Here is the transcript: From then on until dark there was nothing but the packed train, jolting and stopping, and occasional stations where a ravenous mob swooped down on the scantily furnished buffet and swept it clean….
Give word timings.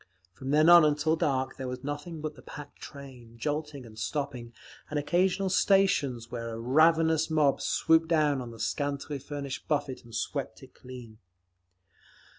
From 0.33 0.49
then 0.49 0.67
on 0.67 0.83
until 0.83 1.15
dark 1.15 1.57
there 1.57 1.67
was 1.67 1.83
nothing 1.83 2.21
but 2.21 2.33
the 2.33 2.41
packed 2.41 2.79
train, 2.81 3.37
jolting 3.37 3.85
and 3.85 3.99
stopping, 3.99 4.51
and 4.89 4.97
occasional 4.97 5.47
stations 5.47 6.31
where 6.31 6.49
a 6.55 6.59
ravenous 6.59 7.29
mob 7.29 7.61
swooped 7.61 8.07
down 8.07 8.41
on 8.41 8.49
the 8.49 8.59
scantily 8.59 9.19
furnished 9.19 9.67
buffet 9.67 10.01
and 10.03 10.15
swept 10.15 10.63
it 10.63 10.73
clean…. 10.73 11.19